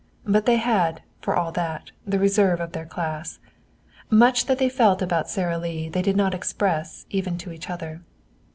[0.25, 3.37] But they had, for all that, the reserve of their class.
[4.09, 8.01] Much that they felt about Sara Lee they did not express even to each other.